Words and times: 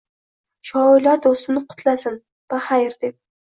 Shoirlar 0.69 1.21
do’stini 1.25 1.63
qutlasin, 1.75 2.19
baxayr, 2.55 2.99
deb 3.07 3.15